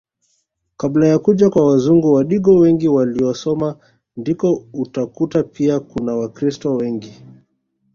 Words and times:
Kabla 0.77 1.07
ya 1.07 1.19
kuja 1.19 1.49
kwa 1.49 1.75
mzungu 1.75 2.13
Wadigo 2.13 2.55
wengi 2.57 2.87
waliosoma 2.87 3.77
ndiko 4.17 4.63
utakuta 4.73 5.43
pia 5.43 5.79
kuna 5.79 6.15
wakiristo 6.15 6.75
wengi 6.75 7.21